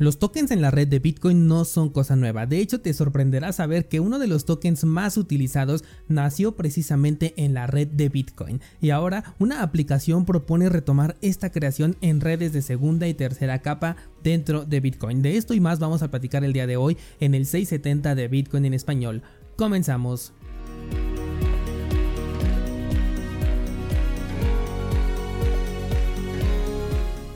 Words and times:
Los 0.00 0.18
tokens 0.18 0.50
en 0.50 0.60
la 0.60 0.72
red 0.72 0.88
de 0.88 0.98
Bitcoin 0.98 1.46
no 1.46 1.64
son 1.64 1.88
cosa 1.88 2.16
nueva, 2.16 2.46
de 2.46 2.58
hecho 2.58 2.80
te 2.80 2.92
sorprenderá 2.92 3.52
saber 3.52 3.86
que 3.86 4.00
uno 4.00 4.18
de 4.18 4.26
los 4.26 4.44
tokens 4.44 4.82
más 4.82 5.16
utilizados 5.16 5.84
nació 6.08 6.56
precisamente 6.56 7.32
en 7.36 7.54
la 7.54 7.68
red 7.68 7.86
de 7.86 8.08
Bitcoin 8.08 8.60
y 8.80 8.90
ahora 8.90 9.36
una 9.38 9.62
aplicación 9.62 10.24
propone 10.24 10.68
retomar 10.68 11.16
esta 11.20 11.52
creación 11.52 11.96
en 12.00 12.20
redes 12.20 12.52
de 12.52 12.62
segunda 12.62 13.06
y 13.06 13.14
tercera 13.14 13.62
capa 13.62 13.94
dentro 14.24 14.64
de 14.64 14.80
Bitcoin. 14.80 15.22
De 15.22 15.36
esto 15.36 15.54
y 15.54 15.60
más 15.60 15.78
vamos 15.78 16.02
a 16.02 16.10
platicar 16.10 16.42
el 16.42 16.52
día 16.52 16.66
de 16.66 16.76
hoy 16.76 16.96
en 17.20 17.36
el 17.36 17.46
670 17.46 18.16
de 18.16 18.26
Bitcoin 18.26 18.64
en 18.64 18.74
español. 18.74 19.22
Comenzamos. 19.54 20.32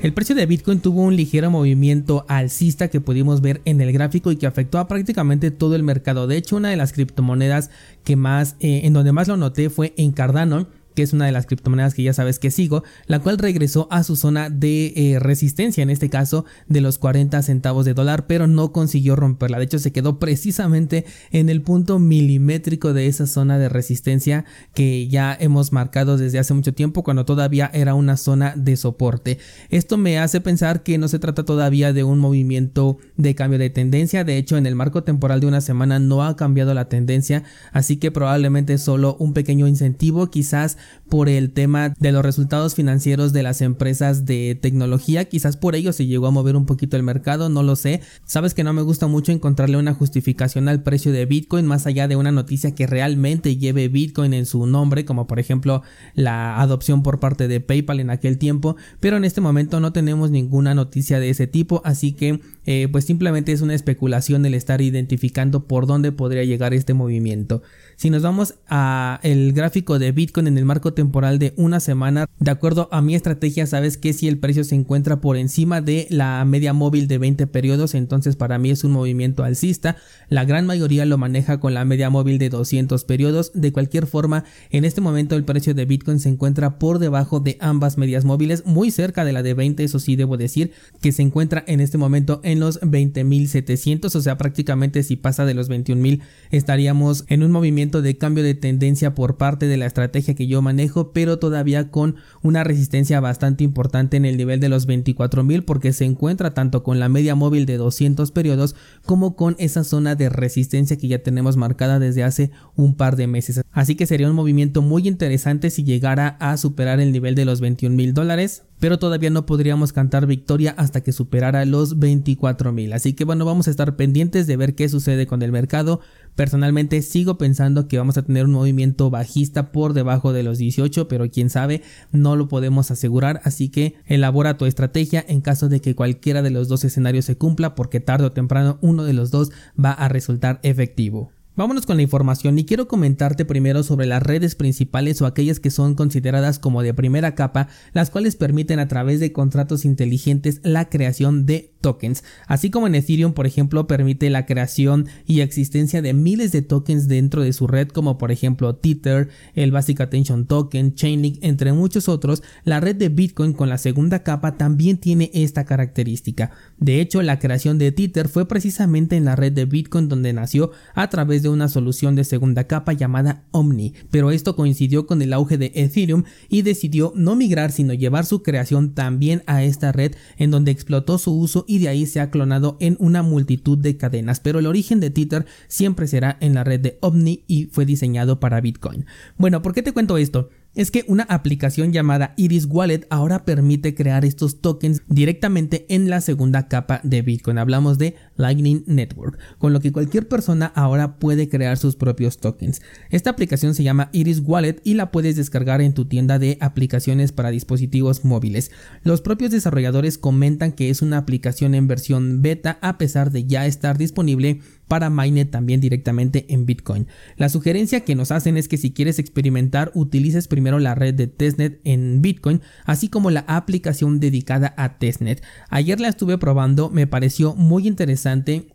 El 0.00 0.12
precio 0.12 0.36
de 0.36 0.46
Bitcoin 0.46 0.78
tuvo 0.78 1.02
un 1.02 1.16
ligero 1.16 1.50
movimiento 1.50 2.24
alcista 2.28 2.86
que 2.86 3.00
pudimos 3.00 3.40
ver 3.40 3.60
en 3.64 3.80
el 3.80 3.92
gráfico 3.92 4.30
y 4.30 4.36
que 4.36 4.46
afectó 4.46 4.78
a 4.78 4.86
prácticamente 4.86 5.50
todo 5.50 5.74
el 5.74 5.82
mercado. 5.82 6.28
De 6.28 6.36
hecho, 6.36 6.54
una 6.54 6.70
de 6.70 6.76
las 6.76 6.92
criptomonedas 6.92 7.70
que 8.04 8.14
más, 8.14 8.54
eh, 8.60 8.82
en 8.84 8.92
donde 8.92 9.10
más 9.10 9.26
lo 9.26 9.36
noté 9.36 9.70
fue 9.70 9.94
en 9.96 10.12
Cardano 10.12 10.68
que 10.98 11.04
es 11.04 11.12
una 11.12 11.26
de 11.26 11.32
las 11.32 11.46
criptomonedas 11.46 11.94
que 11.94 12.02
ya 12.02 12.12
sabes 12.12 12.40
que 12.40 12.50
sigo, 12.50 12.82
la 13.06 13.20
cual 13.20 13.38
regresó 13.38 13.86
a 13.92 14.02
su 14.02 14.16
zona 14.16 14.50
de 14.50 14.92
eh, 14.96 15.20
resistencia, 15.20 15.80
en 15.80 15.90
este 15.90 16.10
caso 16.10 16.44
de 16.66 16.80
los 16.80 16.98
40 16.98 17.40
centavos 17.42 17.84
de 17.84 17.94
dólar, 17.94 18.26
pero 18.26 18.48
no 18.48 18.72
consiguió 18.72 19.14
romperla. 19.14 19.58
De 19.58 19.66
hecho, 19.66 19.78
se 19.78 19.92
quedó 19.92 20.18
precisamente 20.18 21.04
en 21.30 21.50
el 21.50 21.62
punto 21.62 22.00
milimétrico 22.00 22.94
de 22.94 23.06
esa 23.06 23.28
zona 23.28 23.60
de 23.60 23.68
resistencia 23.68 24.44
que 24.74 25.06
ya 25.06 25.36
hemos 25.38 25.70
marcado 25.70 26.16
desde 26.16 26.40
hace 26.40 26.52
mucho 26.52 26.74
tiempo, 26.74 27.04
cuando 27.04 27.24
todavía 27.24 27.70
era 27.72 27.94
una 27.94 28.16
zona 28.16 28.54
de 28.56 28.76
soporte. 28.76 29.38
Esto 29.70 29.98
me 29.98 30.18
hace 30.18 30.40
pensar 30.40 30.82
que 30.82 30.98
no 30.98 31.06
se 31.06 31.20
trata 31.20 31.44
todavía 31.44 31.92
de 31.92 32.02
un 32.02 32.18
movimiento 32.18 32.98
de 33.16 33.36
cambio 33.36 33.60
de 33.60 33.70
tendencia. 33.70 34.24
De 34.24 34.36
hecho, 34.36 34.56
en 34.56 34.66
el 34.66 34.74
marco 34.74 35.04
temporal 35.04 35.38
de 35.38 35.46
una 35.46 35.60
semana 35.60 36.00
no 36.00 36.24
ha 36.24 36.34
cambiado 36.34 36.74
la 36.74 36.88
tendencia, 36.88 37.44
así 37.70 37.98
que 37.98 38.10
probablemente 38.10 38.78
solo 38.78 39.14
un 39.20 39.32
pequeño 39.32 39.68
incentivo, 39.68 40.28
quizás 40.28 40.76
por 41.08 41.28
el 41.28 41.52
tema 41.52 41.94
de 41.98 42.12
los 42.12 42.22
resultados 42.22 42.74
financieros 42.74 43.32
de 43.32 43.42
las 43.42 43.60
empresas 43.60 44.26
de 44.26 44.58
tecnología. 44.60 45.24
Quizás 45.24 45.56
por 45.56 45.74
ello 45.74 45.92
se 45.92 46.06
llegó 46.06 46.26
a 46.26 46.30
mover 46.30 46.56
un 46.56 46.66
poquito 46.66 46.96
el 46.96 47.02
mercado, 47.02 47.48
no 47.48 47.62
lo 47.62 47.76
sé. 47.76 48.00
Sabes 48.24 48.54
que 48.54 48.64
no 48.64 48.72
me 48.72 48.82
gusta 48.82 49.06
mucho 49.06 49.32
encontrarle 49.32 49.76
una 49.76 49.94
justificación 49.94 50.68
al 50.68 50.82
precio 50.82 51.12
de 51.12 51.26
Bitcoin 51.26 51.66
más 51.66 51.86
allá 51.86 52.08
de 52.08 52.16
una 52.16 52.32
noticia 52.32 52.74
que 52.74 52.86
realmente 52.86 53.56
lleve 53.56 53.88
Bitcoin 53.88 54.34
en 54.34 54.46
su 54.46 54.66
nombre, 54.66 55.04
como 55.04 55.26
por 55.26 55.38
ejemplo 55.38 55.82
la 56.14 56.60
adopción 56.60 57.02
por 57.02 57.20
parte 57.20 57.48
de 57.48 57.60
PayPal 57.60 58.00
en 58.00 58.10
aquel 58.10 58.38
tiempo. 58.38 58.76
Pero 59.00 59.16
en 59.16 59.24
este 59.24 59.40
momento 59.40 59.80
no 59.80 59.92
tenemos 59.92 60.30
ninguna 60.30 60.74
noticia 60.74 61.20
de 61.20 61.30
ese 61.30 61.46
tipo, 61.46 61.82
así 61.84 62.12
que 62.12 62.40
eh, 62.66 62.88
pues 62.90 63.04
simplemente 63.04 63.52
es 63.52 63.62
una 63.62 63.74
especulación 63.74 64.44
el 64.44 64.54
estar 64.54 64.80
identificando 64.80 65.66
por 65.66 65.86
dónde 65.86 66.12
podría 66.12 66.44
llegar 66.44 66.74
este 66.74 66.94
movimiento. 66.94 67.62
Si 67.98 68.10
nos 68.10 68.22
vamos 68.22 68.54
a 68.68 69.18
el 69.24 69.52
gráfico 69.52 69.98
de 69.98 70.12
Bitcoin 70.12 70.46
en 70.46 70.56
el 70.56 70.64
marco 70.64 70.92
temporal 70.92 71.40
de 71.40 71.52
una 71.56 71.80
semana, 71.80 72.26
de 72.38 72.52
acuerdo 72.52 72.88
a 72.92 73.02
mi 73.02 73.16
estrategia, 73.16 73.66
sabes 73.66 73.98
que 73.98 74.12
si 74.12 74.28
el 74.28 74.38
precio 74.38 74.62
se 74.62 74.76
encuentra 74.76 75.20
por 75.20 75.36
encima 75.36 75.80
de 75.80 76.06
la 76.08 76.44
media 76.44 76.72
móvil 76.72 77.08
de 77.08 77.18
20 77.18 77.48
periodos, 77.48 77.96
entonces 77.96 78.36
para 78.36 78.56
mí 78.56 78.70
es 78.70 78.84
un 78.84 78.92
movimiento 78.92 79.42
alcista. 79.42 79.96
La 80.28 80.44
gran 80.44 80.64
mayoría 80.64 81.06
lo 81.06 81.18
maneja 81.18 81.58
con 81.58 81.74
la 81.74 81.84
media 81.84 82.08
móvil 82.08 82.38
de 82.38 82.50
200 82.50 83.04
periodos. 83.04 83.50
De 83.52 83.72
cualquier 83.72 84.06
forma, 84.06 84.44
en 84.70 84.84
este 84.84 85.00
momento 85.00 85.34
el 85.34 85.42
precio 85.42 85.74
de 85.74 85.84
Bitcoin 85.84 86.20
se 86.20 86.28
encuentra 86.28 86.78
por 86.78 87.00
debajo 87.00 87.40
de 87.40 87.56
ambas 87.60 87.98
medias 87.98 88.24
móviles, 88.24 88.64
muy 88.64 88.92
cerca 88.92 89.24
de 89.24 89.32
la 89.32 89.42
de 89.42 89.54
20, 89.54 89.82
eso 89.82 89.98
sí 89.98 90.14
debo 90.14 90.36
decir, 90.36 90.70
que 91.00 91.10
se 91.10 91.22
encuentra 91.22 91.64
en 91.66 91.80
este 91.80 91.98
momento 91.98 92.40
en 92.44 92.60
los 92.60 92.80
20.700, 92.80 94.14
o 94.14 94.20
sea, 94.20 94.38
prácticamente 94.38 95.02
si 95.02 95.16
pasa 95.16 95.44
de 95.44 95.54
los 95.54 95.68
21.000 95.68 96.20
estaríamos 96.52 97.24
en 97.26 97.42
un 97.42 97.50
movimiento 97.50 97.87
de 97.88 98.18
cambio 98.18 98.44
de 98.44 98.54
tendencia 98.54 99.14
por 99.14 99.36
parte 99.36 99.66
de 99.66 99.76
la 99.76 99.86
estrategia 99.86 100.34
que 100.34 100.46
yo 100.46 100.62
manejo, 100.62 101.12
pero 101.12 101.38
todavía 101.38 101.90
con 101.90 102.16
una 102.42 102.62
resistencia 102.62 103.20
bastante 103.20 103.64
importante 103.64 104.16
en 104.16 104.24
el 104.24 104.36
nivel 104.36 104.60
de 104.60 104.68
los 104.68 104.86
24.000 104.86 105.64
porque 105.64 105.92
se 105.92 106.04
encuentra 106.04 106.54
tanto 106.54 106.82
con 106.82 107.00
la 107.00 107.08
media 107.08 107.34
móvil 107.34 107.66
de 107.66 107.78
200 107.78 108.30
periodos 108.30 108.76
como 109.04 109.34
con 109.34 109.56
esa 109.58 109.82
zona 109.82 110.14
de 110.14 110.28
resistencia 110.28 110.98
que 110.98 111.08
ya 111.08 111.22
tenemos 111.22 111.56
marcada 111.56 111.98
desde 111.98 112.22
hace 112.22 112.50
un 112.76 112.94
par 112.94 113.16
de 113.16 113.26
meses. 113.26 113.62
Así 113.72 113.94
que 113.94 114.06
sería 114.06 114.28
un 114.28 114.36
movimiento 114.36 114.82
muy 114.82 115.08
interesante 115.08 115.70
si 115.70 115.84
llegara 115.84 116.36
a 116.40 116.56
superar 116.58 117.00
el 117.00 117.12
nivel 117.12 117.34
de 117.34 117.44
los 117.44 117.60
21 117.60 117.96
mil 117.96 118.14
dólares 118.14 118.67
pero 118.80 118.98
todavía 118.98 119.30
no 119.30 119.46
podríamos 119.46 119.92
cantar 119.92 120.26
victoria 120.26 120.74
hasta 120.76 121.00
que 121.00 121.12
superara 121.12 121.64
los 121.64 121.98
24 121.98 122.72
mil. 122.72 122.92
Así 122.92 123.12
que 123.12 123.24
bueno, 123.24 123.44
vamos 123.44 123.68
a 123.68 123.70
estar 123.70 123.96
pendientes 123.96 124.46
de 124.46 124.56
ver 124.56 124.74
qué 124.74 124.88
sucede 124.88 125.26
con 125.26 125.42
el 125.42 125.52
mercado. 125.52 126.00
Personalmente 126.34 127.02
sigo 127.02 127.38
pensando 127.38 127.88
que 127.88 127.98
vamos 127.98 128.16
a 128.16 128.22
tener 128.22 128.44
un 128.44 128.52
movimiento 128.52 129.10
bajista 129.10 129.72
por 129.72 129.92
debajo 129.92 130.32
de 130.32 130.42
los 130.42 130.58
18, 130.58 131.08
pero 131.08 131.28
quién 131.30 131.50
sabe, 131.50 131.82
no 132.12 132.36
lo 132.36 132.48
podemos 132.48 132.90
asegurar. 132.90 133.40
Así 133.44 133.68
que 133.68 133.96
elabora 134.06 134.56
tu 134.56 134.66
estrategia 134.66 135.24
en 135.26 135.40
caso 135.40 135.68
de 135.68 135.80
que 135.80 135.94
cualquiera 135.94 136.42
de 136.42 136.50
los 136.50 136.68
dos 136.68 136.84
escenarios 136.84 137.24
se 137.24 137.36
cumpla, 137.36 137.74
porque 137.74 138.00
tarde 138.00 138.26
o 138.26 138.32
temprano 138.32 138.78
uno 138.80 139.04
de 139.04 139.12
los 139.12 139.30
dos 139.30 139.50
va 139.82 139.92
a 139.92 140.08
resultar 140.08 140.60
efectivo. 140.62 141.32
Vámonos 141.58 141.86
con 141.86 141.96
la 141.96 142.04
información 142.04 142.56
y 142.56 142.64
quiero 142.64 142.86
comentarte 142.86 143.44
primero 143.44 143.82
sobre 143.82 144.06
las 144.06 144.22
redes 144.22 144.54
principales 144.54 145.20
o 145.20 145.26
aquellas 145.26 145.58
que 145.58 145.72
son 145.72 145.96
consideradas 145.96 146.60
como 146.60 146.84
de 146.84 146.94
primera 146.94 147.34
capa, 147.34 147.66
las 147.92 148.10
cuales 148.10 148.36
permiten 148.36 148.78
a 148.78 148.86
través 148.86 149.18
de 149.18 149.32
contratos 149.32 149.84
inteligentes 149.84 150.60
la 150.62 150.88
creación 150.88 151.46
de 151.46 151.74
tokens, 151.80 152.24
así 152.46 152.70
como 152.70 152.86
en 152.86 152.94
Ethereum 152.94 153.32
por 153.32 153.46
ejemplo 153.46 153.86
permite 153.86 154.30
la 154.30 154.46
creación 154.46 155.06
y 155.26 155.40
existencia 155.40 156.02
de 156.02 156.14
miles 156.14 156.52
de 156.52 156.62
tokens 156.62 157.08
dentro 157.08 157.42
de 157.42 157.52
su 157.52 157.66
red 157.66 157.88
como 157.88 158.18
por 158.18 158.32
ejemplo 158.32 158.74
Tether, 158.74 159.28
el 159.54 159.72
Basic 159.72 160.00
Attention 160.00 160.46
Token, 160.46 160.94
Chainlink, 160.94 161.38
entre 161.42 161.72
muchos 161.72 162.08
otros, 162.08 162.42
la 162.64 162.80
red 162.80 162.96
de 162.96 163.08
Bitcoin 163.08 163.52
con 163.52 163.68
la 163.68 163.78
segunda 163.78 164.22
capa 164.22 164.56
también 164.56 164.98
tiene 164.98 165.30
esta 165.34 165.64
característica. 165.64 166.50
De 166.78 167.00
hecho, 167.00 167.22
la 167.22 167.38
creación 167.38 167.78
de 167.78 167.92
Tether 167.92 168.28
fue 168.28 168.46
precisamente 168.46 169.16
en 169.16 169.24
la 169.24 169.36
red 169.36 169.52
de 169.52 169.64
Bitcoin 169.64 170.08
donde 170.08 170.32
nació 170.32 170.72
a 170.94 171.08
través 171.08 171.42
de 171.42 171.48
una 171.48 171.68
solución 171.68 172.14
de 172.14 172.24
segunda 172.24 172.64
capa 172.64 172.92
llamada 172.92 173.44
Omni, 173.50 173.94
pero 174.10 174.30
esto 174.30 174.56
coincidió 174.56 175.06
con 175.06 175.22
el 175.22 175.32
auge 175.32 175.58
de 175.58 175.72
Ethereum 175.74 176.24
y 176.48 176.62
decidió 176.62 177.12
no 177.14 177.36
migrar 177.36 177.72
sino 177.72 177.94
llevar 177.94 178.26
su 178.26 178.42
creación 178.42 178.94
también 178.94 179.42
a 179.46 179.62
esta 179.62 179.92
red 179.92 180.14
en 180.36 180.50
donde 180.50 180.70
explotó 180.70 181.18
su 181.18 181.32
uso 181.32 181.64
y 181.68 181.78
de 181.78 181.88
ahí 181.88 182.06
se 182.06 182.18
ha 182.20 182.30
clonado 182.30 182.76
en 182.80 182.96
una 182.98 183.22
multitud 183.22 183.78
de 183.78 183.96
cadenas, 183.96 184.40
pero 184.40 184.58
el 184.58 184.66
origen 184.66 184.98
de 184.98 185.10
Tether 185.10 185.46
siempre 185.68 186.08
será 186.08 186.38
en 186.40 186.54
la 186.54 186.64
red 186.64 186.80
de 186.80 186.98
Omni 187.02 187.44
y 187.46 187.66
fue 187.66 187.84
diseñado 187.84 188.40
para 188.40 188.60
Bitcoin. 188.60 189.06
Bueno, 189.36 189.62
¿por 189.62 189.74
qué 189.74 189.82
te 189.82 189.92
cuento 189.92 190.18
esto? 190.18 190.48
es 190.78 190.92
que 190.92 191.04
una 191.08 191.24
aplicación 191.24 191.92
llamada 191.92 192.34
Iris 192.36 192.66
Wallet 192.66 193.04
ahora 193.10 193.44
permite 193.44 193.96
crear 193.96 194.24
estos 194.24 194.60
tokens 194.60 195.02
directamente 195.08 195.86
en 195.88 196.08
la 196.08 196.20
segunda 196.20 196.68
capa 196.68 197.00
de 197.02 197.22
Bitcoin. 197.22 197.58
Hablamos 197.58 197.98
de 197.98 198.14
Lightning 198.38 198.82
Network, 198.86 199.38
con 199.58 199.74
lo 199.74 199.80
que 199.80 199.92
cualquier 199.92 200.26
persona 200.26 200.72
ahora 200.74 201.18
puede 201.18 201.48
crear 201.48 201.76
sus 201.76 201.96
propios 201.96 202.38
tokens. 202.38 202.80
Esta 203.10 203.30
aplicación 203.30 203.74
se 203.74 203.82
llama 203.82 204.08
Iris 204.12 204.40
Wallet 204.42 204.80
y 204.84 204.94
la 204.94 205.10
puedes 205.10 205.36
descargar 205.36 205.82
en 205.82 205.92
tu 205.92 206.06
tienda 206.06 206.38
de 206.38 206.56
aplicaciones 206.60 207.32
para 207.32 207.50
dispositivos 207.50 208.24
móviles. 208.24 208.70
Los 209.02 209.20
propios 209.20 209.50
desarrolladores 209.50 210.16
comentan 210.16 210.72
que 210.72 210.88
es 210.88 211.02
una 211.02 211.18
aplicación 211.18 211.74
en 211.74 211.86
versión 211.86 212.40
beta 212.40 212.78
a 212.80 212.96
pesar 212.96 213.30
de 213.30 213.44
ya 213.44 213.66
estar 213.66 213.98
disponible 213.98 214.60
para 214.88 215.10
Mainnet 215.10 215.50
también 215.50 215.80
directamente 215.80 216.46
en 216.48 216.64
Bitcoin. 216.66 217.06
La 217.36 217.48
sugerencia 217.50 218.00
que 218.00 218.14
nos 218.14 218.32
hacen 218.32 218.56
es 218.56 218.68
que 218.68 218.78
si 218.78 218.92
quieres 218.92 219.18
experimentar 219.18 219.92
utilices 219.94 220.48
primero 220.48 220.78
la 220.78 220.94
red 220.94 221.14
de 221.14 221.26
testnet 221.26 221.80
en 221.84 222.22
Bitcoin, 222.22 222.62
así 222.84 223.08
como 223.08 223.30
la 223.30 223.44
aplicación 223.46 224.18
dedicada 224.18 224.74
a 224.76 224.98
testnet. 224.98 225.42
Ayer 225.68 226.00
la 226.00 226.08
estuve 226.08 226.38
probando, 226.38 226.88
me 226.88 227.06
pareció 227.06 227.54
muy 227.54 227.86
interesante, 227.86 228.27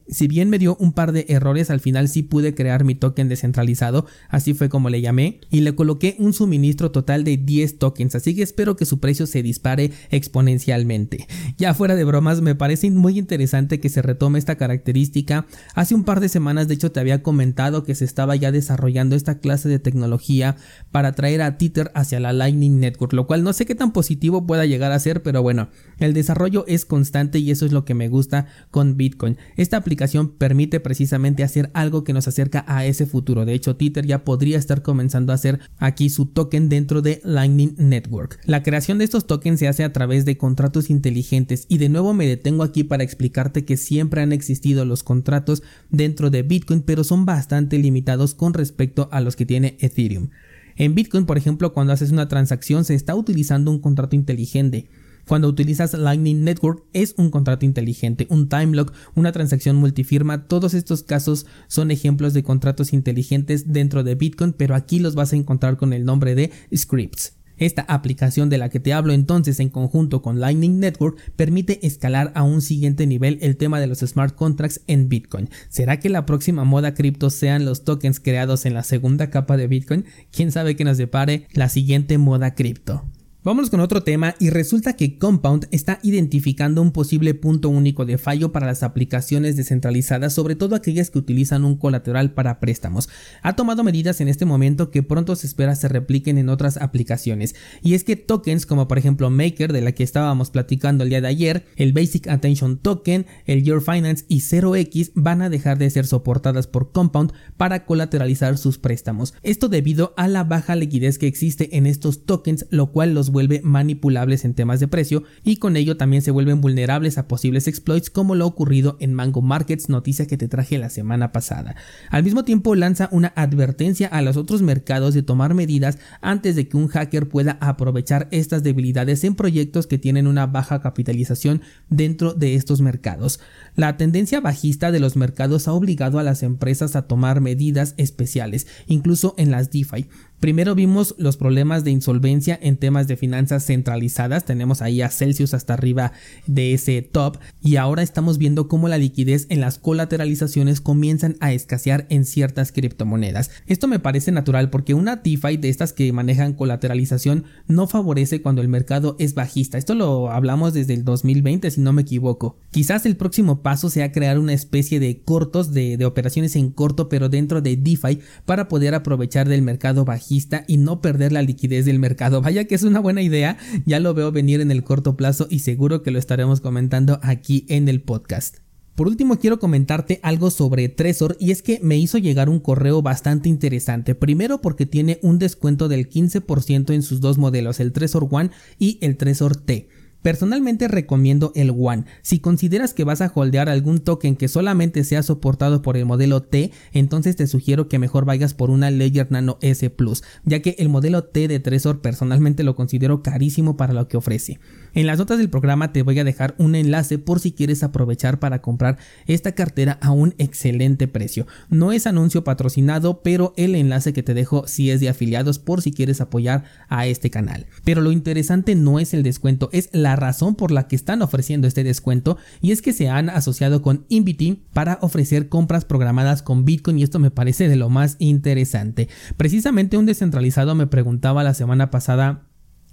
si 0.07 0.27
bien 0.27 0.49
me 0.49 0.59
dio 0.59 0.75
un 0.79 0.93
par 0.93 1.11
de 1.11 1.25
errores, 1.29 1.69
al 1.69 1.79
final 1.79 2.07
sí 2.07 2.23
pude 2.23 2.53
crear 2.53 2.83
mi 2.83 2.95
token 2.95 3.29
descentralizado, 3.29 4.05
así 4.29 4.53
fue 4.53 4.69
como 4.69 4.89
le 4.89 5.01
llamé, 5.01 5.41
y 5.49 5.61
le 5.61 5.75
coloqué 5.75 6.15
un 6.19 6.33
suministro 6.33 6.91
total 6.91 7.23
de 7.23 7.37
10 7.37 7.79
tokens, 7.79 8.15
así 8.15 8.35
que 8.35 8.43
espero 8.43 8.75
que 8.75 8.85
su 8.85 8.99
precio 8.99 9.27
se 9.27 9.43
dispare 9.43 9.91
exponencialmente. 10.09 11.27
Ya 11.57 11.73
fuera 11.73 11.95
de 11.95 12.03
bromas, 12.03 12.41
me 12.41 12.55
parece 12.55 12.89
muy 12.91 13.17
interesante 13.17 13.79
que 13.79 13.89
se 13.89 14.01
retome 14.01 14.39
esta 14.39 14.55
característica. 14.55 15.45
Hace 15.75 15.95
un 15.95 16.03
par 16.03 16.19
de 16.19 16.29
semanas 16.29 16.67
de 16.67 16.75
hecho 16.75 16.91
te 16.91 16.99
había 16.99 17.23
comentado 17.23 17.83
que 17.83 17.95
se 17.95 18.05
estaba 18.05 18.35
ya 18.35 18.51
desarrollando 18.51 19.15
esta 19.15 19.39
clase 19.39 19.69
de 19.69 19.79
tecnología 19.79 20.55
para 20.91 21.13
traer 21.13 21.41
a 21.41 21.57
Tether 21.57 21.91
hacia 21.95 22.19
la 22.19 22.33
Lightning 22.33 22.79
Network, 22.79 23.13
lo 23.13 23.27
cual 23.27 23.43
no 23.43 23.53
sé 23.53 23.65
qué 23.65 23.75
tan 23.75 23.93
positivo 23.93 24.45
pueda 24.45 24.65
llegar 24.65 24.91
a 24.91 24.99
ser, 24.99 25.23
pero 25.23 25.41
bueno, 25.41 25.69
el 25.99 26.13
desarrollo 26.13 26.65
es 26.67 26.85
constante 26.85 27.39
y 27.39 27.51
eso 27.51 27.65
es 27.65 27.71
lo 27.71 27.85
que 27.85 27.93
me 27.93 28.09
gusta 28.09 28.47
con 28.71 28.97
Bitcoin. 28.97 29.37
Esta 29.55 29.77
aplicación 29.77 30.29
permite 30.29 30.79
precisamente 30.79 31.43
hacer 31.43 31.69
algo 31.73 32.03
que 32.03 32.13
nos 32.13 32.27
acerca 32.27 32.65
a 32.67 32.85
ese 32.85 33.05
futuro. 33.05 33.45
De 33.45 33.53
hecho, 33.53 33.75
Tether 33.75 34.05
ya 34.05 34.23
podría 34.23 34.57
estar 34.57 34.81
comenzando 34.81 35.31
a 35.31 35.35
hacer 35.35 35.59
aquí 35.77 36.09
su 36.09 36.25
token 36.25 36.69
dentro 36.69 37.01
de 37.01 37.21
Lightning 37.23 37.75
Network. 37.77 38.39
La 38.45 38.63
creación 38.63 38.97
de 38.97 39.05
estos 39.05 39.27
tokens 39.27 39.59
se 39.59 39.67
hace 39.67 39.83
a 39.83 39.93
través 39.93 40.25
de 40.25 40.37
contratos 40.37 40.89
inteligentes 40.89 41.65
y 41.69 41.77
de 41.77 41.89
nuevo 41.89 42.13
me 42.13 42.27
detengo 42.27 42.63
aquí 42.63 42.83
para 42.83 43.03
explicarte 43.03 43.65
que 43.65 43.77
siempre 43.77 44.21
han 44.21 44.33
existido 44.33 44.85
los 44.85 45.03
contratos 45.03 45.63
dentro 45.89 46.29
de 46.29 46.43
Bitcoin, 46.43 46.81
pero 46.81 47.03
son 47.03 47.25
bastante 47.25 47.77
limitados 47.77 48.33
con 48.33 48.53
respecto 48.53 49.09
a 49.11 49.21
los 49.21 49.35
que 49.35 49.45
tiene 49.45 49.77
Ethereum. 49.79 50.29
En 50.75 50.95
Bitcoin, 50.95 51.25
por 51.25 51.37
ejemplo, 51.37 51.73
cuando 51.73 51.93
haces 51.93 52.11
una 52.11 52.27
transacción 52.27 52.83
se 52.85 52.95
está 52.95 53.15
utilizando 53.15 53.71
un 53.71 53.79
contrato 53.79 54.15
inteligente. 54.15 54.89
Cuando 55.27 55.47
utilizas 55.47 55.93
Lightning 55.93 56.43
Network 56.43 56.83
es 56.93 57.15
un 57.17 57.29
contrato 57.29 57.65
inteligente, 57.65 58.27
un 58.29 58.49
time 58.49 58.75
lock, 58.75 58.93
una 59.15 59.31
transacción 59.31 59.77
multifirma. 59.77 60.47
Todos 60.47 60.73
estos 60.73 61.03
casos 61.03 61.45
son 61.67 61.91
ejemplos 61.91 62.33
de 62.33 62.43
contratos 62.43 62.93
inteligentes 62.93 63.71
dentro 63.71 64.03
de 64.03 64.15
Bitcoin, 64.15 64.53
pero 64.53 64.75
aquí 64.75 64.99
los 64.99 65.15
vas 65.15 65.33
a 65.33 65.37
encontrar 65.37 65.77
con 65.77 65.93
el 65.93 66.05
nombre 66.05 66.35
de 66.35 66.51
scripts. 66.75 67.37
Esta 67.57 67.83
aplicación 67.83 68.49
de 68.49 68.57
la 68.57 68.69
que 68.69 68.79
te 68.79 68.93
hablo 68.93 69.13
entonces 69.13 69.59
en 69.59 69.69
conjunto 69.69 70.21
con 70.21 70.39
Lightning 70.39 70.79
Network 70.79 71.17
permite 71.35 71.85
escalar 71.85 72.31
a 72.35 72.43
un 72.43 72.61
siguiente 72.61 73.05
nivel 73.05 73.37
el 73.41 73.57
tema 73.57 73.79
de 73.79 73.87
los 73.87 73.99
smart 73.99 74.35
contracts 74.35 74.81
en 74.87 75.07
Bitcoin. 75.07 75.49
¿Será 75.69 75.99
que 75.99 76.09
la 76.09 76.25
próxima 76.25 76.63
moda 76.63 76.93
cripto 76.93 77.29
sean 77.29 77.63
los 77.63 77.83
tokens 77.85 78.19
creados 78.19 78.65
en 78.65 78.73
la 78.73 78.83
segunda 78.83 79.29
capa 79.29 79.55
de 79.55 79.67
Bitcoin? 79.67 80.05
¿Quién 80.31 80.51
sabe 80.51 80.75
que 80.75 80.83
nos 80.83 80.97
depare 80.97 81.47
la 81.53 81.69
siguiente 81.69 82.17
moda 82.17 82.55
cripto? 82.55 83.05
Vámonos 83.45 83.69
con 83.69 83.81
otro 83.81 84.03
tema 84.03 84.35
y 84.39 84.51
resulta 84.51 84.93
que 84.93 85.17
Compound 85.17 85.67
está 85.71 85.99
identificando 86.01 86.81
un 86.81 86.93
posible 86.93 87.33
punto 87.33 87.67
único 87.67 88.05
de 88.05 88.17
fallo 88.17 88.53
para 88.53 88.67
las 88.67 88.83
aplicaciones 88.83 89.57
descentralizadas, 89.57 90.31
sobre 90.31 90.55
todo 90.55 90.77
aquellas 90.77 91.09
que 91.09 91.19
utilizan 91.19 91.65
un 91.65 91.75
colateral 91.75 92.31
para 92.31 92.61
préstamos. 92.61 93.09
Ha 93.41 93.57
tomado 93.57 93.83
medidas 93.83 94.21
en 94.21 94.29
este 94.29 94.45
momento 94.45 94.91
que 94.91 95.03
pronto 95.03 95.35
se 95.35 95.47
espera 95.47 95.75
se 95.75 95.89
repliquen 95.89 96.37
en 96.37 96.47
otras 96.47 96.77
aplicaciones. 96.77 97.53
Y 97.81 97.95
es 97.95 98.05
que 98.05 98.15
tokens 98.15 98.65
como 98.65 98.87
por 98.87 98.97
ejemplo 98.97 99.29
Maker, 99.29 99.73
de 99.73 99.81
la 99.81 99.91
que 99.91 100.03
estábamos 100.03 100.49
platicando 100.49 101.03
el 101.03 101.09
día 101.09 101.19
de 101.19 101.27
ayer, 101.27 101.65
el 101.75 101.91
Basic 101.91 102.29
Attention 102.29 102.77
Token, 102.77 103.25
el 103.45 103.63
Your 103.63 103.81
Finance 103.81 104.23
y 104.29 104.37
0x 104.37 105.11
van 105.15 105.41
a 105.41 105.49
dejar 105.49 105.77
de 105.77 105.89
ser 105.89 106.07
soportadas 106.07 106.67
por 106.67 106.93
Compound 106.93 107.33
para 107.57 107.85
colateralizar 107.85 108.57
sus 108.57 108.77
préstamos. 108.77 109.33
Esto 109.43 109.67
debido 109.67 110.13
a 110.15 110.29
la 110.29 110.45
baja 110.45 110.77
liquidez 110.77 111.17
que 111.17 111.27
existe 111.27 111.75
en 111.75 111.87
estos 111.87 112.25
tokens, 112.25 112.67
lo 112.69 112.93
cual 112.93 113.13
los 113.13 113.32
vuelve 113.33 113.59
manipulables 113.63 114.45
en 114.45 114.53
temas 114.53 114.79
de 114.79 114.87
precio 114.87 115.23
y 115.43 115.57
con 115.57 115.75
ello 115.75 115.97
también 115.97 116.21
se 116.21 116.31
vuelven 116.31 116.61
vulnerables 116.61 117.17
a 117.17 117.27
posibles 117.27 117.67
exploits 117.67 118.09
como 118.09 118.35
lo 118.35 118.47
ocurrido 118.47 118.95
en 119.01 119.13
Mango 119.13 119.41
Markets, 119.41 119.89
noticia 119.89 120.25
que 120.25 120.37
te 120.37 120.47
traje 120.47 120.77
la 120.77 120.89
semana 120.89 121.33
pasada. 121.33 121.75
Al 122.09 122.23
mismo 122.23 122.45
tiempo 122.45 122.75
lanza 122.75 123.09
una 123.11 123.33
advertencia 123.35 124.07
a 124.07 124.21
los 124.21 124.37
otros 124.37 124.61
mercados 124.61 125.13
de 125.13 125.23
tomar 125.23 125.53
medidas 125.53 125.97
antes 126.21 126.55
de 126.55 126.69
que 126.69 126.77
un 126.77 126.87
hacker 126.87 127.27
pueda 127.27 127.57
aprovechar 127.59 128.29
estas 128.31 128.63
debilidades 128.63 129.23
en 129.25 129.35
proyectos 129.35 129.87
que 129.87 129.97
tienen 129.97 130.27
una 130.27 130.45
baja 130.45 130.81
capitalización 130.81 131.61
dentro 131.89 132.33
de 132.33 132.55
estos 132.55 132.79
mercados. 132.79 133.39
La 133.75 133.97
tendencia 133.97 134.39
bajista 134.39 134.91
de 134.91 134.99
los 134.99 135.15
mercados 135.15 135.67
ha 135.67 135.73
obligado 135.73 136.19
a 136.19 136.23
las 136.23 136.43
empresas 136.43 136.95
a 136.95 137.07
tomar 137.07 137.41
medidas 137.41 137.95
especiales, 137.97 138.67
incluso 138.87 139.33
en 139.37 139.51
las 139.51 139.71
DeFi. 139.71 140.07
Primero 140.43 140.75
vimos 140.75 141.15
los 141.17 141.37
problemas 141.37 141.85
de 141.85 141.91
insolvencia 141.91 142.59
en 142.61 142.75
temas 142.75 143.07
de 143.07 143.15
finanzas 143.15 143.65
centralizadas, 143.65 144.43
tenemos 144.43 144.81
ahí 144.81 145.01
a 145.01 145.09
Celsius 145.09 145.53
hasta 145.53 145.73
arriba 145.73 146.11
de 146.47 146.73
ese 146.73 147.01
top 147.01 147.37
y 147.61 147.77
ahora 147.77 148.03
estamos 148.03 148.37
viendo 148.37 148.67
cómo 148.67 148.89
la 148.89 148.97
liquidez 148.97 149.47
en 149.47 149.61
las 149.61 149.77
colateralizaciones 149.79 150.81
comienzan 150.81 151.37
a 151.39 151.53
escasear 151.53 152.07
en 152.09 152.25
ciertas 152.25 152.73
criptomonedas. 152.73 153.51
Esto 153.67 153.87
me 153.87 153.99
parece 153.99 154.33
natural 154.33 154.69
porque 154.69 154.93
una 154.93 155.15
DeFi 155.15 155.55
de 155.55 155.69
estas 155.69 155.93
que 155.93 156.11
manejan 156.11 156.55
colateralización 156.55 157.45
no 157.67 157.87
favorece 157.87 158.41
cuando 158.41 158.61
el 158.61 158.67
mercado 158.67 159.15
es 159.19 159.35
bajista. 159.35 159.77
Esto 159.77 159.95
lo 159.95 160.29
hablamos 160.29 160.73
desde 160.73 160.93
el 160.93 161.05
2020 161.05 161.71
si 161.71 161.79
no 161.79 161.93
me 161.93 162.01
equivoco. 162.01 162.57
Quizás 162.71 163.05
el 163.05 163.15
próximo 163.15 163.61
paso 163.61 163.89
sea 163.89 164.11
crear 164.11 164.37
una 164.37 164.51
especie 164.51 164.99
de 164.99 165.21
cortos 165.21 165.71
de, 165.71 165.95
de 165.95 166.03
operaciones 166.03 166.57
en 166.57 166.69
corto 166.69 167.07
pero 167.07 167.29
dentro 167.29 167.61
de 167.61 167.77
DeFi 167.77 168.19
para 168.45 168.67
poder 168.67 168.93
aprovechar 168.93 169.47
del 169.47 169.61
mercado 169.61 170.03
bajista 170.03 170.32
y 170.67 170.77
no 170.77 171.01
perder 171.01 171.31
la 171.31 171.41
liquidez 171.41 171.85
del 171.85 171.99
mercado. 171.99 172.41
Vaya 172.41 172.65
que 172.65 172.75
es 172.75 172.83
una 172.83 172.99
buena 172.99 173.21
idea, 173.21 173.57
ya 173.85 173.99
lo 173.99 174.13
veo 174.13 174.31
venir 174.31 174.61
en 174.61 174.71
el 174.71 174.83
corto 174.83 175.15
plazo 175.15 175.47
y 175.49 175.59
seguro 175.59 176.01
que 176.01 176.11
lo 176.11 176.19
estaremos 176.19 176.61
comentando 176.61 177.19
aquí 177.21 177.65
en 177.69 177.87
el 177.87 178.01
podcast. 178.01 178.57
Por 178.95 179.07
último 179.07 179.39
quiero 179.39 179.57
comentarte 179.57 180.19
algo 180.21 180.51
sobre 180.51 180.87
Trezor 180.87 181.35
y 181.39 181.49
es 181.49 181.63
que 181.63 181.79
me 181.81 181.97
hizo 181.97 182.19
llegar 182.19 182.47
un 182.47 182.59
correo 182.59 183.01
bastante 183.01 183.49
interesante. 183.49 184.13
Primero 184.13 184.61
porque 184.61 184.85
tiene 184.85 185.19
un 185.23 185.39
descuento 185.39 185.87
del 185.87 186.09
15% 186.09 186.93
en 186.93 187.01
sus 187.01 187.19
dos 187.19 187.39
modelos, 187.39 187.79
el 187.79 187.91
Trezor 187.91 188.27
One 188.29 188.51
y 188.77 188.99
el 189.01 189.17
Trezor 189.17 189.55
T. 189.55 189.87
Personalmente 190.23 190.87
recomiendo 190.87 191.51
el 191.53 191.71
One. 191.77 192.05
Si 192.21 192.39
consideras 192.39 192.93
que 192.93 193.03
vas 193.03 193.21
a 193.21 193.31
holdear 193.35 193.67
algún 193.67 193.99
token 193.99 194.37
que 194.37 194.47
solamente 194.47 195.03
sea 195.03 195.21
soportado 195.21 195.81
por 195.81 195.97
el 195.97 196.05
modelo 196.05 196.41
T, 196.41 196.71
entonces 196.93 197.35
te 197.35 197.45
sugiero 197.45 197.89
que 197.89 197.99
mejor 197.99 198.23
vayas 198.23 198.53
por 198.53 198.69
una 198.69 198.89
Ledger 198.89 199.31
Nano 199.31 199.57
S 199.61 199.89
Plus, 199.89 200.23
ya 200.45 200.61
que 200.61 200.77
el 200.79 200.87
modelo 200.87 201.25
T 201.25 201.49
de 201.49 201.59
Trezor 201.59 201.99
personalmente 201.99 202.63
lo 202.63 202.75
considero 202.75 203.21
carísimo 203.21 203.75
para 203.75 203.91
lo 203.91 204.07
que 204.07 204.15
ofrece. 204.15 204.59
En 204.93 205.07
las 205.07 205.19
notas 205.19 205.39
del 205.39 205.49
programa 205.49 205.91
te 205.91 206.03
voy 206.03 206.17
a 206.19 206.23
dejar 206.23 206.55
un 206.57 206.75
enlace 206.75 207.19
por 207.19 207.41
si 207.41 207.51
quieres 207.51 207.83
aprovechar 207.83 208.39
para 208.39 208.61
comprar 208.61 208.97
esta 209.25 209.51
cartera 209.51 209.97
a 210.01 210.11
un 210.11 210.35
excelente 210.37 211.09
precio. 211.09 211.47
No 211.69 211.91
es 211.91 212.07
anuncio 212.07 212.45
patrocinado, 212.45 213.21
pero 213.23 213.53
el 213.57 213.75
enlace 213.75 214.13
que 214.13 214.23
te 214.23 214.33
dejo 214.33 214.67
sí 214.67 214.89
es 214.89 215.01
de 215.01 215.09
afiliados 215.09 215.59
por 215.59 215.81
si 215.81 215.91
quieres 215.91 216.21
apoyar 216.21 216.63
a 216.87 217.07
este 217.07 217.29
canal. 217.29 217.65
Pero 217.83 217.99
lo 217.99 218.13
interesante 218.13 218.75
no 218.75 218.99
es 218.99 219.13
el 219.13 219.23
descuento, 219.23 219.69
es 219.73 219.89
la 219.91 220.12
razón 220.15 220.55
por 220.55 220.71
la 220.71 220.87
que 220.87 220.95
están 220.95 221.21
ofreciendo 221.21 221.67
este 221.67 221.83
descuento 221.83 222.37
y 222.61 222.71
es 222.71 222.81
que 222.81 222.93
se 222.93 223.09
han 223.09 223.29
asociado 223.29 223.81
con 223.81 224.05
Invity 224.09 224.63
para 224.73 224.97
ofrecer 225.01 225.49
compras 225.49 225.85
programadas 225.85 226.41
con 226.41 226.65
Bitcoin 226.65 226.99
y 226.99 227.03
esto 227.03 227.19
me 227.19 227.31
parece 227.31 227.67
de 227.67 227.75
lo 227.75 227.89
más 227.89 228.15
interesante. 228.19 229.09
Precisamente 229.37 229.97
un 229.97 230.05
descentralizado 230.05 230.75
me 230.75 230.87
preguntaba 230.87 231.43
la 231.43 231.53
semana 231.53 231.91
pasada 231.91 232.47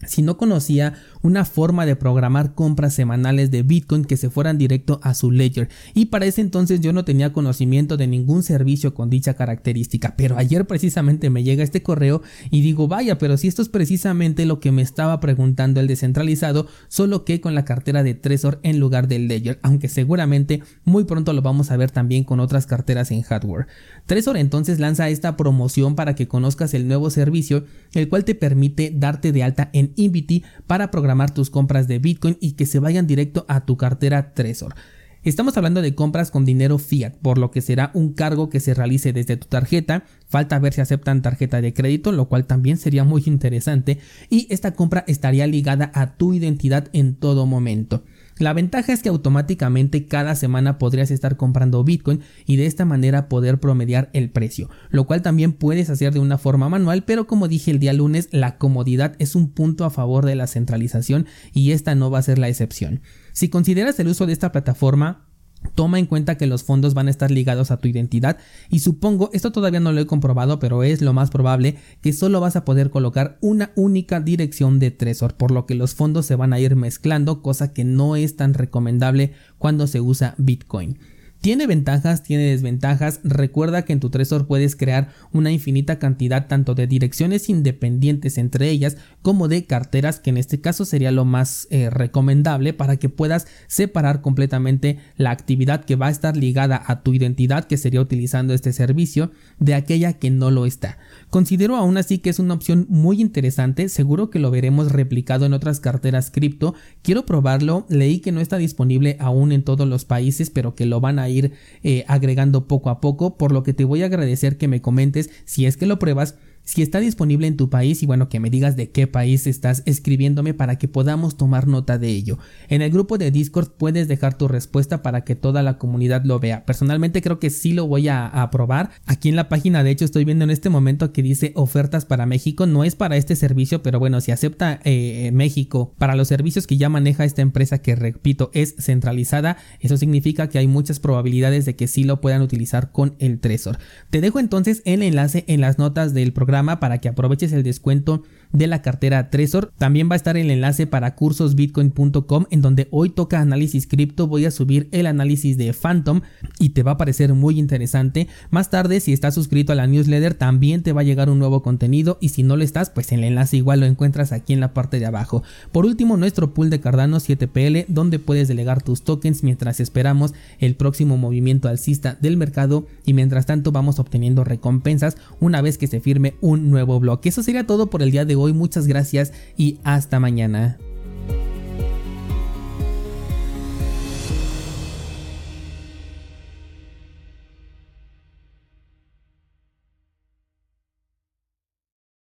si 0.07 0.23
no 0.23 0.37
conocía 0.37 0.95
una 1.23 1.45
forma 1.45 1.87
de 1.87 1.97
programar 1.97 2.55
compras 2.55 2.95
semanales 2.95 3.51
de 3.51 3.63
Bitcoin 3.63 4.05
que 4.05 4.17
se 4.17 4.31
fueran 4.31 4.59
directo 4.59 5.01
a 5.03 5.15
su 5.15 5.31
ledger. 5.31 5.69
Y 5.95 6.07
para 6.07 6.27
ese 6.27 6.41
entonces 6.41 6.81
yo 6.81 6.93
no 6.93 7.05
tenía 7.05 7.33
conocimiento 7.33 7.97
de 7.97 8.07
ningún 8.07 8.43
servicio 8.43 8.95
con 8.95 9.11
dicha 9.11 9.35
característica. 9.35 10.15
Pero 10.17 10.39
ayer 10.39 10.67
precisamente 10.67 11.31
me 11.31 11.43
llega 11.43 11.63
este 11.63 11.83
correo 11.83 12.23
y 12.51 12.63
digo 12.63 12.89
vaya 12.89 13.19
pero 13.19 13.37
si 13.37 13.49
esto 13.49 13.63
es 13.63 13.69
precisamente 13.69 14.45
lo 14.47 14.61
que 14.61 14.73
me 14.73 14.83
estaba 14.83 15.21
preguntando 15.21 15.81
el 15.81 15.87
descentralizado 15.87 16.67
solo 16.89 17.25
que 17.25 17.41
con 17.41 17.55
la 17.55 17.65
cartera 17.65 18.03
de 18.03 18.15
Trezor 18.15 18.61
en 18.63 18.79
lugar 18.79 19.09
del 19.09 19.29
ledger 19.29 19.59
aunque 19.63 19.89
seguramente 19.89 20.63
muy 20.85 21.05
pronto 21.05 21.33
lo 21.33 21.43
vamos 21.43 21.71
a 21.71 21.77
ver 21.77 21.91
también 21.91 22.25
con 22.25 22.41
otras 22.41 22.67
carteras 22.67 23.11
en 23.11 23.23
hardware 23.23 23.67
Trezor 24.07 24.37
entonces 24.37 24.81
lanza 24.81 25.09
esta 25.09 25.37
promoción 25.37 25.95
para 25.95 26.15
que 26.15 26.29
conozcas 26.29 26.75
el 26.75 26.89
nuevo 26.89 27.11
servicio 27.11 27.65
el 27.95 28.09
cual 28.09 28.25
te 28.25 28.35
permite 28.35 28.93
darte 28.95 29.33
de 29.33 29.43
alta 29.43 29.71
en 29.73 29.90
Invity 29.97 30.45
para 30.67 30.91
programar 30.91 31.33
tus 31.33 31.51
compras 31.51 31.89
de 31.89 31.99
Bitcoin 31.99 32.37
y 32.41 32.53
que 32.53 32.67
se 32.67 32.79
vayan 32.79 33.07
directo 33.07 33.45
a 33.49 33.65
tu 33.65 33.77
cartera 33.77 34.35
Trezor. 34.35 34.75
Estamos 35.23 35.55
hablando 35.59 35.83
de 35.83 35.95
compras 35.95 36.31
con 36.31 36.47
dinero 36.47 36.79
fiat, 36.79 37.13
por 37.21 37.37
lo 37.37 37.51
que 37.51 37.61
será 37.61 37.91
un 37.93 38.15
cargo 38.15 38.49
que 38.49 38.59
se 38.59 38.73
realice 38.73 39.13
desde 39.13 39.37
tu 39.37 39.49
tarjeta. 39.49 40.05
Falta 40.27 40.59
ver 40.59 40.73
si 40.73 40.81
aceptan 40.81 41.21
tarjeta 41.21 41.61
de 41.61 41.75
crédito, 41.75 42.11
lo 42.11 42.27
cual 42.27 42.47
también 42.47 42.79
sería 42.79 43.05
muy 43.05 43.23
interesante. 43.27 43.99
Y 44.31 44.47
esta 44.49 44.73
compra 44.73 45.05
estaría 45.07 45.47
ligada 45.47 45.93
a 45.95 46.17
tu 46.17 46.33
identidad 46.33 46.89
en 46.95 47.17
todo 47.17 47.45
momento. 47.45 48.03
La 48.41 48.55
ventaja 48.55 48.95
es 48.95 49.03
que 49.03 49.11
automáticamente 49.11 50.07
cada 50.07 50.35
semana 50.35 50.79
podrías 50.79 51.11
estar 51.11 51.37
comprando 51.37 51.85
Bitcoin 51.85 52.23
y 52.47 52.57
de 52.57 52.65
esta 52.65 52.87
manera 52.87 53.29
poder 53.29 53.61
promediar 53.61 54.09
el 54.15 54.31
precio, 54.31 54.71
lo 54.89 55.05
cual 55.07 55.21
también 55.21 55.53
puedes 55.53 55.91
hacer 55.91 56.15
de 56.15 56.21
una 56.21 56.39
forma 56.39 56.71
manual, 56.71 57.05
pero 57.05 57.27
como 57.27 57.49
dije 57.49 57.71
el 57.71 57.79
día 57.79 57.93
lunes, 57.93 58.31
la 58.33 58.57
comodidad 58.57 59.15
es 59.19 59.35
un 59.35 59.51
punto 59.51 59.85
a 59.85 59.91
favor 59.91 60.25
de 60.25 60.37
la 60.37 60.47
centralización 60.47 61.27
y 61.53 61.73
esta 61.73 61.95
no 61.95 62.11
va 62.11 62.21
a 62.21 62.23
ser 62.23 62.39
la 62.39 62.49
excepción. 62.49 63.03
Si 63.33 63.51
consideras 63.51 64.01
el 64.01 64.09
uso 64.09 64.25
de 64.25 64.33
esta 64.33 64.53
plataforma, 64.53 65.30
Toma 65.75 65.99
en 65.99 66.07
cuenta 66.07 66.37
que 66.37 66.47
los 66.47 66.65
fondos 66.65 66.95
van 66.95 67.09
a 67.09 67.11
estar 67.11 67.31
ligados 67.31 67.71
a 67.71 67.79
tu 67.79 67.89
identidad 67.89 68.39
y 68.71 68.81
supongo, 68.81 69.31
esto 69.33 69.53
todavía 69.53 69.81
no 69.81 69.93
lo 69.93 70.01
he 70.01 70.07
comprobado, 70.07 70.59
pero 70.59 70.83
es 70.83 71.03
lo 71.03 71.13
más 71.13 71.31
probable 71.31 71.77
que 72.01 72.13
solo 72.13 72.41
vas 72.41 72.57
a 72.57 72.65
poder 72.65 72.91
colocar 72.91 73.39
una 73.41 73.73
única 73.77 74.21
dirección 74.21 74.79
de 74.79 74.91
Trezor, 74.91 75.35
por 75.35 75.51
lo 75.51 75.67
que 75.67 75.75
los 75.75 75.95
fondos 75.95 76.27
se 76.27 76.37
van 76.37 76.53
a 76.53 76.61
ir 76.61 76.77
mezclando, 76.77 77.43
cosa 77.43 77.73
que 77.73 77.85
no 77.85 78.17
es 78.17 78.37
tan 78.37 78.55
recomendable 78.55 79.33
cuando 79.59 79.87
se 79.87 80.01
usa 80.01 80.35
Bitcoin. 80.39 80.99
Tiene 81.41 81.67
ventajas, 81.67 82.23
tiene 82.23 82.51
desventajas. 82.51 83.21
Recuerda 83.25 83.87
que 83.87 83.95
en 83.95 84.01
tu 84.01 84.11
Trezor 84.11 84.47
puedes 84.47 84.77
crear 84.77 85.09
una 85.33 85.51
infinita 85.51 85.99
cantidad 85.99 86.49
tanto 86.49 86.75
de 86.75 86.87
direcciones 86.87 87.49
independientes 87.49 88.37
entre 88.37 88.69
ellas 88.69 88.99
como 89.23 89.49
de 89.49 89.65
carteras, 89.65 90.21
que 90.21 90.29
en 90.29 90.37
este 90.37 90.61
caso 90.61 90.85
sería 90.85 91.11
lo 91.13 91.25
más 91.25 91.67
eh, 91.71 91.89
recomendable 91.89 92.75
para 92.75 92.99
que 92.99 93.09
puedas 93.09 93.47
separar 93.69 94.21
completamente 94.21 94.99
la 95.17 95.31
actividad 95.31 95.85
que 95.87 95.97
va 95.97 96.09
a 96.09 96.11
estar 96.11 96.37
ligada 96.37 96.83
a 96.87 97.03
tu 97.03 97.15
identidad, 97.15 97.65
que 97.65 97.79
sería 97.79 98.03
utilizando 98.03 98.53
este 98.53 98.75
servicio, 98.75 99.31
de 99.59 99.73
aquella 99.73 100.13
que 100.13 100.29
no 100.29 100.51
lo 100.51 100.67
está. 100.67 100.99
Considero 101.31 101.77
aún 101.77 101.97
así 101.97 102.19
que 102.19 102.29
es 102.29 102.39
una 102.39 102.53
opción 102.53 102.85
muy 102.91 103.19
interesante, 103.19 103.89
seguro 103.89 104.29
que 104.29 104.41
lo 104.41 104.51
veremos 104.51 104.93
replicado 104.93 105.47
en 105.47 105.55
otras 105.55 105.81
carteras 105.81 106.31
cripto. 106.31 106.75
Quiero 107.03 107.25
probarlo, 107.25 107.87
leí 107.89 108.21
que 108.21 108.31
no 108.31 108.41
está 108.41 108.59
disponible 108.59 109.17
aún 109.21 109.53
en 109.53 109.63
todos 109.63 109.89
los 109.89 110.05
países, 110.05 110.51
pero 110.51 110.75
que 110.75 110.85
lo 110.85 111.01
van 111.01 111.19
a 111.19 111.30
ir 111.31 111.53
eh, 111.83 112.05
agregando 112.09 112.69
poco 112.69 112.91
a 112.91 113.01
poco, 113.01 113.37
por 113.37 113.53
lo 113.53 113.63
que 113.63 113.73
te 113.73 113.85
voy 113.85 114.03
a 114.03 114.07
agradecer 114.07 114.59
que 114.59 114.69
me 114.69 114.83
comentes 114.83 115.31
si 115.45 115.67
es 115.67 115.77
que 115.77 115.87
lo 115.87 115.99
pruebas 115.99 116.37
si 116.65 116.83
está 116.83 117.01
disponible 117.01 117.47
en 117.47 117.57
tu 117.57 117.69
país 117.69 118.03
y 118.03 118.07
bueno, 118.07 118.29
que 118.29 118.39
me 118.39 118.51
digas 118.51 118.77
de 118.77 118.91
qué 118.91 119.07
país 119.07 119.47
estás 119.47 119.83
escribiéndome 119.87 120.55
para 120.55 120.79
que 120.79 120.89
podamos 120.89 121.37
tomar 121.37 121.67
nota 121.67 121.99
de 121.99 122.09
ello. 122.09 122.39
En 122.69 122.83
el 122.83 122.91
grupo 122.91 123.19
de 123.19 123.31
Discord 123.31 123.71
puedes 123.77 124.09
dejar 124.09 124.39
tu 124.39 124.47
respuesta 124.47 125.03
para 125.03 125.25
que 125.25 125.35
toda 125.35 125.63
la 125.63 125.79
comunidad 125.79 126.25
lo 126.25 126.39
vea. 126.39 126.65
Personalmente 126.67 127.23
creo 127.23 127.41
que 127.41 127.51
sí 127.51 127.73
lo 127.73 127.87
voy 127.87 128.09
a, 128.09 128.31
probar. 128.53 128.91
Aquí 129.07 129.29
en 129.29 129.37
la 129.37 129.49
página 129.49 129.85
de 129.85 129.91
hecho 129.91 130.05
estoy 130.05 130.25
viendo 130.25 130.45
en 130.45 130.51
este 130.51 130.71
momento 130.71 131.13
que 131.13 131.23
dice 131.23 131.53
ofertas 131.55 132.05
para 132.05 132.27
México. 132.27 132.67
No 132.67 132.85
es 132.85 132.95
para 132.95 133.17
este 133.17 133.37
servicio, 133.37 133.83
pero 133.83 133.99
bueno, 133.99 134.21
si 134.21 134.33
acepta 134.33 134.81
eh, 134.85 135.31
México 135.33 135.95
para 135.99 136.17
los 136.17 136.29
servicios 136.29 136.67
que 136.67 136.77
ya 136.77 136.89
maneja 136.89 137.25
esta 137.25 137.43
empresa 137.43 137.79
que 137.79 137.97
repito 137.97 138.51
es 138.55 138.75
centralizada, 138.79 139.57
eso 139.81 139.97
significa 139.97 140.49
que 140.49 140.59
hay 140.59 140.67
muchas 140.67 141.01
probabilidades 141.01 141.65
de 141.65 141.77
que 141.77 141.89
sí 141.89 142.05
lo 142.05 142.21
puedan 142.21 142.43
utilizar 142.43 142.93
con 142.93 143.15
el 143.19 143.41
Trezor. 143.41 143.79
Te 144.11 144.21
dejo 144.21 144.39
entonces 144.39 144.83
el 144.85 145.03
enlace 145.03 145.45
en 145.47 145.61
las 145.61 145.79
notas 145.79 146.15
del 146.15 146.33
programa 146.33 146.50
para 146.81 146.99
que 146.99 147.09
aproveches 147.09 147.53
el 147.53 147.63
descuento 147.63 148.23
de 148.53 148.67
la 148.67 148.83
cartera 148.83 149.31
Trezor. 149.31 149.73
También 149.79 150.09
va 150.09 150.15
a 150.15 150.17
estar 150.17 150.37
el 150.37 150.51
enlace 150.51 150.87
para 150.87 151.15
cursosbitcoin.com 151.15 152.47
en 152.51 152.63
donde 152.63 152.89
hoy 152.91 153.11
toca 153.11 153.41
análisis 153.41 153.87
cripto. 153.87 154.27
Voy 154.27 154.45
a 154.45 154.51
subir 154.51 154.89
el 154.93 155.07
análisis 155.07 155.57
de 155.57 155.73
Phantom 155.73 156.21
y 156.59 156.71
te 156.71 156.83
va 156.83 156.93
a 156.93 156.97
parecer 156.97 157.35
muy 157.35 157.59
interesante. 157.59 158.29
Más 158.51 158.71
tarde, 158.71 159.01
si 159.01 159.13
estás 159.13 159.35
suscrito 159.35 159.73
a 159.73 159.77
la 159.77 159.87
newsletter, 159.87 160.35
también 160.35 160.83
te 160.83 160.93
va 160.93 161.03
a 161.03 161.05
llegar 161.05 161.31
un 161.31 161.39
nuevo 161.39 161.63
contenido 161.63 162.19
y 162.21 162.31
si 162.31 162.43
no 162.43 162.57
lo 162.57 162.65
estás, 162.65 162.91
pues 162.91 163.13
el 163.13 163.25
enlace 163.25 163.57
igual 163.57 163.81
lo 163.81 163.87
encuentras 163.87 164.33
aquí 164.33 164.53
en 164.53 164.61
la 164.61 164.75
parte 164.75 164.99
de 164.99 165.07
abajo. 165.07 165.43
Por 165.73 165.87
último, 165.87 166.17
nuestro 166.17 166.55
pool 166.55 166.71
de 166.71 166.81
Cardano 166.81 167.19
7PL 167.19 167.87
donde 167.89 168.19
puedes 168.19 168.49
delegar 168.49 168.83
tus 168.83 169.03
tokens 169.03 169.43
mientras 169.43 169.81
esperamos 169.81 170.35
el 170.59 170.75
próximo 170.75 171.17
movimiento 171.17 171.69
alcista 171.69 172.19
del 172.21 172.37
mercado 172.37 172.87
y 173.05 173.15
mientras 173.15 173.47
tanto 173.47 173.73
vamos 173.73 173.99
obteniendo 173.99 174.45
recompensas 174.45 175.17
una 175.41 175.63
vez 175.63 175.79
que 175.79 175.87
se 175.87 176.01
firme 176.01 176.35
un 176.41 176.71
nuevo 176.71 176.99
bloque. 177.01 177.29
Eso 177.29 177.43
sería 177.43 177.67
todo 177.67 177.89
por 177.89 178.03
el 178.03 178.11
día 178.11 178.25
de 178.25 178.37
hoy, 178.41 178.53
muchas 178.53 178.87
gracias 178.87 179.33
y 179.57 179.79
hasta 179.85 180.21
mañana. 180.21 180.79